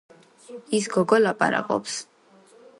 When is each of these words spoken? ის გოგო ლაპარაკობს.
ის 0.77 0.87
გოგო 0.95 1.21
ლაპარაკობს. 1.21 2.03